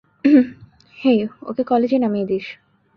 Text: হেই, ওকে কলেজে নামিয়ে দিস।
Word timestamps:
হেই, 0.99 1.19
ওকে 1.41 1.63
কলেজে 1.63 1.97
নামিয়ে 1.99 2.25
দিস। 2.25 2.45